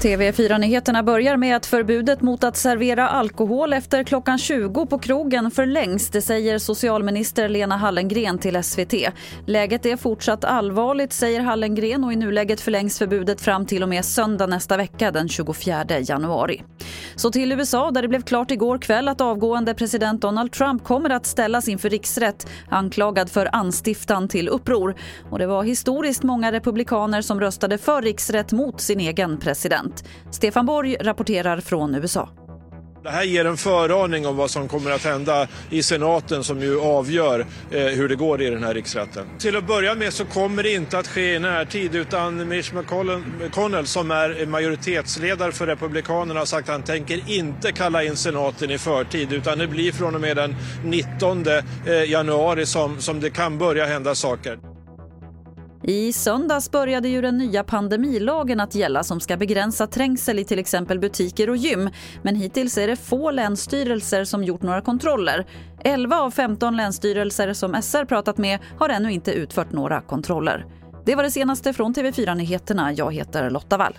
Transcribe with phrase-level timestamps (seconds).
[0.00, 6.10] TV4-nyheterna börjar med att förbudet mot att servera alkohol efter klockan 20 på krogen förlängs.
[6.10, 8.94] Det säger socialminister Lena Hallengren till SVT.
[9.46, 14.04] Läget är fortsatt allvarligt, säger Hallengren och i nuläget förlängs förbudet fram till och med
[14.04, 16.62] söndag nästa vecka, den 24 januari.
[17.16, 21.10] Så till USA där det blev klart igår kväll att avgående president Donald Trump kommer
[21.10, 24.94] att ställas inför riksrätt anklagad för anstiftan till uppror.
[25.30, 30.04] Och det var historiskt många republikaner som röstade för riksrätt mot sin egen president.
[30.30, 32.28] Stefan Borg rapporterar från USA.
[33.02, 36.80] Det här ger en föraning om vad som kommer att hända i senaten som ju
[36.80, 39.26] avgör eh, hur det går i den här riksrätten.
[39.38, 43.86] Till att börja med så kommer det inte att ske i närtid utan Mitch McConnell
[43.86, 48.78] som är majoritetsledare för Republikanerna har sagt att han tänker inte kalla in senaten i
[48.78, 53.58] förtid utan det blir från och med den 19 eh, januari som, som det kan
[53.58, 54.69] börja hända saker.
[55.82, 60.58] I söndags började ju den nya pandemilagen att gälla som ska begränsa trängsel i till
[60.58, 61.90] exempel butiker och gym.
[62.22, 65.46] Men hittills är det få länsstyrelser som gjort några kontroller.
[65.84, 70.66] 11 av 15 länsstyrelser som SR pratat med har ännu inte utfört några kontroller.
[71.04, 72.92] Det var det senaste från TV4 Nyheterna.
[72.92, 73.94] Jag heter Lotta Wall.